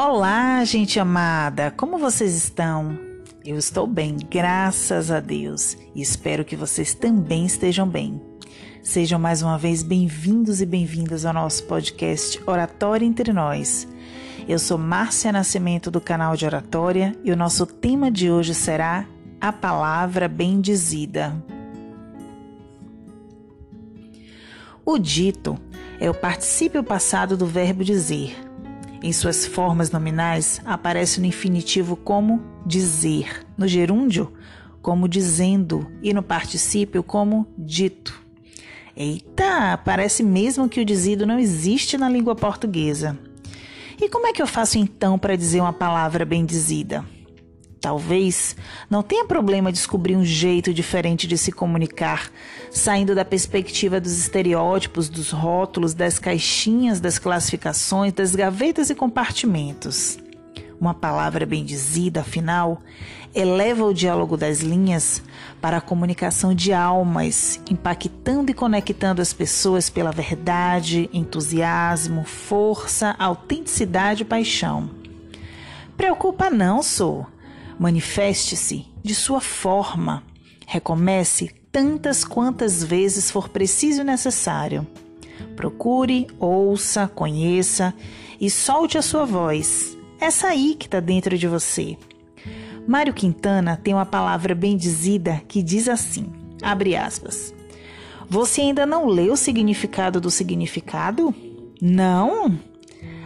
Olá, 0.00 0.64
gente 0.64 1.00
amada, 1.00 1.72
como 1.72 1.98
vocês 1.98 2.32
estão? 2.32 2.96
Eu 3.44 3.58
estou 3.58 3.84
bem, 3.84 4.16
graças 4.30 5.10
a 5.10 5.18
Deus, 5.18 5.76
e 5.92 6.00
espero 6.00 6.44
que 6.44 6.54
vocês 6.54 6.94
também 6.94 7.44
estejam 7.44 7.88
bem. 7.88 8.22
Sejam 8.80 9.18
mais 9.18 9.42
uma 9.42 9.58
vez 9.58 9.82
bem-vindos 9.82 10.60
e 10.60 10.66
bem-vindas 10.66 11.24
ao 11.24 11.34
nosso 11.34 11.64
podcast 11.64 12.40
Oratória 12.46 13.04
Entre 13.04 13.32
Nós. 13.32 13.88
Eu 14.48 14.60
sou 14.60 14.78
Márcia 14.78 15.32
Nascimento 15.32 15.90
do 15.90 16.00
canal 16.00 16.36
de 16.36 16.46
Oratória 16.46 17.12
e 17.24 17.32
o 17.32 17.36
nosso 17.36 17.66
tema 17.66 18.08
de 18.08 18.30
hoje 18.30 18.54
será 18.54 19.04
a 19.40 19.52
palavra 19.52 20.28
bendizida. 20.28 21.34
O 24.86 24.96
dito 24.96 25.58
é 25.98 26.08
o 26.08 26.14
particípio 26.14 26.84
passado 26.84 27.36
do 27.36 27.46
verbo 27.46 27.82
dizer 27.82 28.47
em 29.02 29.12
suas 29.12 29.46
formas 29.46 29.90
nominais, 29.90 30.60
aparece 30.64 31.20
no 31.20 31.26
infinitivo 31.26 31.96
como 31.96 32.42
dizer, 32.66 33.46
no 33.56 33.68
gerúndio, 33.68 34.32
como 34.82 35.08
dizendo 35.08 35.90
e 36.02 36.12
no 36.12 36.22
particípio 36.22 37.02
como 37.02 37.46
dito. 37.56 38.20
Eita, 38.96 39.78
parece 39.84 40.22
mesmo 40.22 40.68
que 40.68 40.80
o 40.80 40.84
dizido 40.84 41.24
não 41.24 41.38
existe 41.38 41.96
na 41.96 42.08
língua 42.08 42.34
portuguesa. 42.34 43.18
E 44.00 44.08
como 44.08 44.26
é 44.26 44.32
que 44.32 44.42
eu 44.42 44.46
faço 44.46 44.78
então 44.78 45.18
para 45.18 45.36
dizer 45.36 45.60
uma 45.60 45.72
palavra 45.72 46.24
bem 46.24 46.44
dizida? 46.44 47.04
Talvez 47.80 48.56
não 48.90 49.02
tenha 49.02 49.24
problema 49.24 49.70
descobrir 49.70 50.16
um 50.16 50.24
jeito 50.24 50.74
diferente 50.74 51.26
de 51.26 51.38
se 51.38 51.52
comunicar, 51.52 52.30
saindo 52.70 53.14
da 53.14 53.24
perspectiva 53.24 54.00
dos 54.00 54.18
estereótipos, 54.18 55.08
dos 55.08 55.30
rótulos, 55.30 55.94
das 55.94 56.18
caixinhas, 56.18 57.00
das 57.00 57.18
classificações, 57.18 58.12
das 58.12 58.34
gavetas 58.34 58.90
e 58.90 58.94
compartimentos. 58.94 60.18
Uma 60.80 60.94
palavra 60.94 61.44
bem 61.44 61.64
dizida, 61.64 62.20
afinal, 62.20 62.82
eleva 63.34 63.84
o 63.84 63.94
diálogo 63.94 64.36
das 64.36 64.60
linhas 64.60 65.22
para 65.60 65.78
a 65.78 65.80
comunicação 65.80 66.54
de 66.54 66.72
almas, 66.72 67.60
impactando 67.70 68.50
e 68.50 68.54
conectando 68.54 69.20
as 69.20 69.32
pessoas 69.32 69.90
pela 69.90 70.12
verdade, 70.12 71.10
entusiasmo, 71.12 72.24
força, 72.24 73.14
autenticidade 73.18 74.22
e 74.22 74.26
paixão. 74.26 74.90
Preocupa 75.96 76.48
não, 76.48 76.80
sou. 76.80 77.26
Manifeste-se 77.78 78.86
de 79.02 79.14
sua 79.14 79.40
forma. 79.40 80.22
Recomece 80.66 81.50
tantas 81.70 82.24
quantas 82.24 82.82
vezes 82.82 83.30
for 83.30 83.48
preciso 83.48 84.00
e 84.00 84.04
necessário. 84.04 84.86
Procure, 85.54 86.26
ouça, 86.38 87.06
conheça 87.06 87.94
e 88.40 88.50
solte 88.50 88.98
a 88.98 89.02
sua 89.02 89.24
voz. 89.24 89.96
Essa 90.20 90.48
aí 90.48 90.74
que 90.74 90.86
está 90.86 90.98
dentro 90.98 91.38
de 91.38 91.46
você. 91.46 91.96
Mário 92.86 93.14
Quintana 93.14 93.76
tem 93.76 93.94
uma 93.94 94.06
palavra 94.06 94.54
bem 94.54 94.76
dizida 94.76 95.42
que 95.46 95.62
diz 95.62 95.88
assim: 95.88 96.32
abre 96.62 96.96
aspas. 96.96 97.54
Você 98.28 98.60
ainda 98.60 98.84
não 98.84 99.06
leu 99.06 99.34
o 99.34 99.36
significado 99.36 100.20
do 100.20 100.30
significado? 100.30 101.34
Não? 101.80 102.58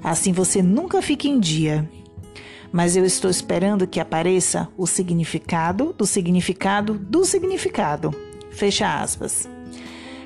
Assim 0.02 0.32
você 0.32 0.62
nunca 0.62 1.00
fica 1.00 1.26
em 1.26 1.40
dia 1.40 1.88
mas 2.72 2.96
eu 2.96 3.04
estou 3.04 3.30
esperando 3.30 3.86
que 3.86 4.00
apareça 4.00 4.68
o 4.76 4.86
significado 4.86 5.92
do 5.92 6.06
significado 6.06 6.94
do 6.94 7.24
significado. 7.24 8.14
Fecha 8.50 9.00
aspas. 9.00 9.48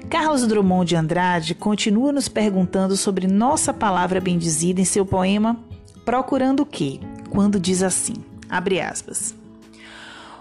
Carlos 0.09 0.47
Drummond 0.47 0.89
de 0.89 0.97
Andrade 0.97 1.55
continua 1.55 2.13
nos 2.13 2.29
perguntando 2.29 2.97
sobre 2.97 3.27
nossa 3.27 3.75
palavra 3.75 4.21
bendizida 4.21 4.81
em 4.81 4.85
seu 4.85 5.05
poema 5.05 5.59
Procurando 6.07 6.61
o 6.61 6.67
quê? 6.67 7.01
Quando 7.31 7.59
diz 7.59 7.83
assim, 7.83 8.15
abre 8.49 8.81
aspas. 8.81 9.35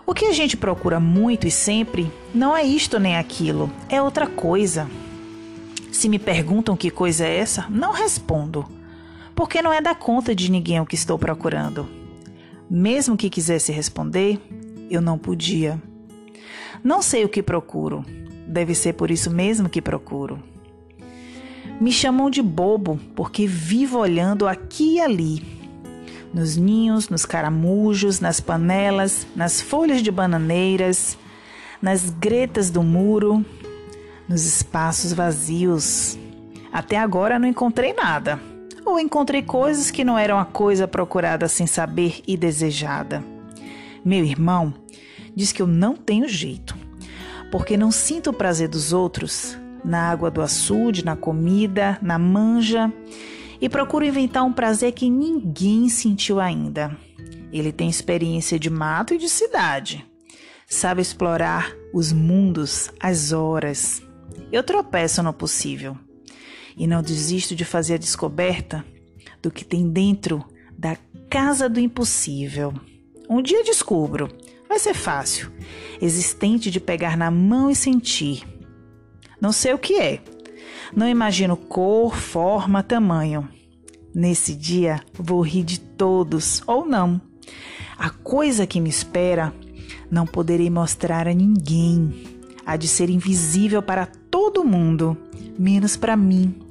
O 0.06 0.14
que 0.14 0.26
a 0.26 0.32
gente 0.32 0.56
procura 0.56 1.00
muito 1.00 1.48
e 1.48 1.52
sempre 1.52 2.12
não 2.36 2.56
é 2.56 2.64
isto 2.64 3.00
nem 3.00 3.18
aquilo, 3.18 3.72
é 3.90 4.00
outra 4.00 4.28
coisa. 4.28 4.88
Se 5.92 6.08
me 6.08 6.20
perguntam 6.20 6.78
que 6.78 6.92
coisa 6.92 7.26
é 7.26 7.38
essa, 7.38 7.66
não 7.68 7.92
respondo 7.92 8.64
porque 9.36 9.62
não 9.62 9.74
é 9.74 9.82
da 9.82 9.94
conta 9.94 10.34
de 10.34 10.50
ninguém 10.50 10.80
o 10.80 10.86
que 10.86 10.96
estou 10.96 11.20
procurando. 11.20 11.88
Mesmo 12.70 13.18
que 13.18 13.30
quisesse 13.30 13.72
responder, 13.72 14.40
eu 14.90 15.02
não 15.02 15.18
podia. 15.18 15.80
Não 16.84 17.02
sei 17.02 17.26
o 17.26 17.30
que 17.30 17.44
procuro. 17.44 18.06
Deve 18.48 18.74
ser 18.74 18.94
por 18.94 19.12
isso 19.12 19.30
mesmo 19.30 19.68
que 19.70 19.82
procuro. 19.82 20.42
Me 21.82 21.92
chamam 21.92 22.30
de 22.30 22.42
bobo 22.42 22.98
porque 23.16 23.46
vivo 23.46 24.00
olhando 24.00 24.48
aqui 24.48 24.96
e 24.96 25.02
ali. 25.02 25.44
Nos 26.34 26.56
ninhos, 26.56 27.10
nos 27.10 27.26
caramujos, 27.26 28.20
nas 28.20 28.40
panelas, 28.40 29.28
nas 29.36 29.62
folhas 29.62 30.02
de 30.02 30.12
bananeiras, 30.12 31.18
nas 31.82 32.10
gretas 32.10 32.70
do 32.70 32.82
muro, 32.82 33.46
nos 34.28 34.46
espaços 34.46 35.12
vazios. 35.12 36.18
Até 36.72 36.98
agora 36.98 37.38
não 37.38 37.48
encontrei 37.48 37.94
nada 37.94 38.55
ou 38.86 39.00
encontrei 39.00 39.42
coisas 39.42 39.90
que 39.90 40.04
não 40.04 40.18
eram 40.18 40.38
a 40.38 40.46
coisa 40.46 40.88
procurada 40.88 41.48
sem 41.48 41.66
saber 41.66 42.22
e 42.28 42.38
desejada. 42.38 43.24
Meu 44.04 44.24
irmão 44.24 44.74
diz 45.36 45.52
que 45.52 45.62
eu 45.62 45.68
não 45.68 45.96
tenho 45.96 46.28
jeito, 46.28 46.78
porque 47.52 47.76
não 47.76 47.92
sinto 47.92 48.30
o 48.30 48.34
prazer 48.34 48.68
dos 48.68 48.94
outros 48.94 49.58
na 49.84 50.10
água 50.10 50.32
do 50.32 50.42
açude, 50.42 51.04
na 51.04 51.16
comida, 51.16 51.98
na 52.02 52.18
manja 52.18 52.92
e 53.60 53.68
procuro 53.68 54.06
inventar 54.06 54.44
um 54.44 54.54
prazer 54.54 54.92
que 54.92 55.10
ninguém 55.10 55.90
sentiu 55.90 56.40
ainda. 56.40 56.96
Ele 57.52 57.72
tem 57.72 57.90
experiência 57.90 58.60
de 58.60 58.70
mato 58.70 59.14
e 59.14 59.18
de 59.18 59.30
cidade. 59.30 60.06
Sabe 60.68 61.02
explorar 61.02 61.72
os 61.94 62.12
mundos, 62.12 62.92
as 63.00 63.32
horas. 63.32 64.02
Eu 64.52 64.64
tropeço 64.64 65.22
no 65.24 65.32
possível 65.32 65.98
e 66.78 66.86
não 66.88 67.02
desisto 67.02 67.56
de 67.56 67.64
fazer 67.64 67.96
a 67.96 67.98
descoberta 67.98 68.86
do 69.42 69.52
que 69.52 69.64
tem 69.64 69.88
dentro 69.88 70.44
da 70.78 70.98
casa 71.30 71.70
do 71.70 71.80
impossível. 71.80 72.74
Um 73.30 73.42
dia 73.42 73.64
descubro, 73.64 74.30
vai 74.68 74.80
ser 74.80 74.94
fácil, 74.94 75.52
existente 76.02 76.70
de 76.70 76.80
pegar 76.80 77.18
na 77.18 77.32
mão 77.32 77.70
e 77.70 77.76
sentir. 77.76 78.44
Não 79.40 79.52
sei 79.52 79.74
o 79.74 79.78
que 79.78 79.96
é, 80.00 80.22
não 80.96 81.08
imagino 81.08 81.56
cor, 81.56 82.16
forma, 82.16 82.84
tamanho. 82.84 83.48
Nesse 84.14 84.56
dia 84.56 85.02
vou 85.14 85.42
rir 85.42 85.64
de 85.64 85.80
todos 85.80 86.62
ou 86.66 86.86
não. 86.86 87.20
A 87.98 88.10
coisa 88.10 88.68
que 88.68 88.80
me 88.80 88.90
espera 88.90 89.54
não 90.10 90.26
poderei 90.26 90.70
mostrar 90.70 91.28
a 91.28 91.34
ninguém. 91.34 92.40
Há 92.66 92.78
de 92.78 92.88
ser 92.88 93.10
invisível 93.10 93.82
para 93.82 94.06
todo 94.06 94.64
mundo, 94.64 95.18
menos 95.58 95.96
para 95.96 96.16
mim 96.16 96.65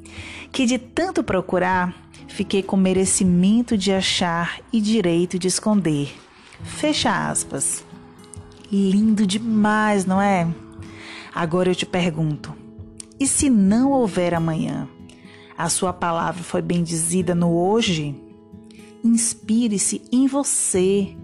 que 0.53 0.67
de 0.67 0.79
tanto 0.79 1.23
procurar, 1.23 1.95
fiquei 2.29 2.63
com 2.63 2.77
merecimento 2.77 3.77
de 3.77 3.93
achar 3.93 4.61
e 4.73 4.81
direito 4.81 5.39
de 5.39 5.49
esconder. 5.49 6.15
Fecha 6.63 7.29
aspas. 7.29 7.85
Lindo 8.71 9.27
demais, 9.27 10.07
não 10.07 10.21
é? 10.21 10.49
Agora 11.35 11.71
eu 11.71 11.75
te 11.75 11.87
pergunto: 11.87 12.55
e 13.19 13.27
se 13.27 13.49
não 13.49 13.93
houver 13.93 14.35
amanhã? 14.35 14.89
A 15.57 15.69
sua 15.69 15.93
palavra 15.93 16.43
foi 16.43 16.61
bendizida 16.61 17.35
no 17.35 17.53
hoje? 17.53 18.21
Inspire-se 19.05 20.03
em 20.11 20.27
você. 20.27 21.17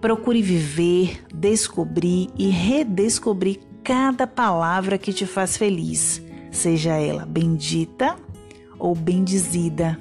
Procure 0.00 0.42
viver, 0.42 1.24
descobrir 1.34 2.28
e 2.36 2.48
redescobrir 2.48 3.60
cada 3.82 4.26
palavra 4.26 4.98
que 4.98 5.12
te 5.12 5.24
faz 5.24 5.56
feliz, 5.56 6.22
seja 6.54 6.96
ela 6.96 7.26
bendita 7.26 8.16
ou 8.78 8.94
bendizida. 8.94 9.98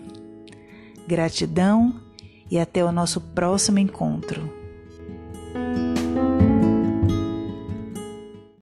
Gratidão 1.08 2.00
e 2.50 2.60
até 2.60 2.84
o 2.84 2.92
nosso 2.92 3.20
próximo 3.20 3.80
encontro. 3.80 4.63